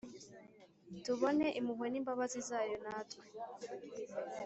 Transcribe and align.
tubone 1.03 1.45
impuhwe 1.59 1.87
n'imbabazi 1.89 2.39
zayo 2.49 2.75
natwe 2.85 3.25